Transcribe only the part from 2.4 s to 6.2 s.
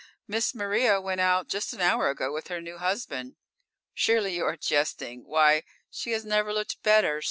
her new husband. Surely you are jesting. Why she